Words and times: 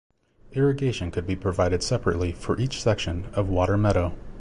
Irrigation 0.53 1.11
could 1.11 1.27
be 1.27 1.35
provided 1.35 1.83
separately 1.83 2.31
for 2.31 2.59
each 2.59 2.81
section 2.81 3.27
of 3.35 3.49
water-meadow. 3.49 4.15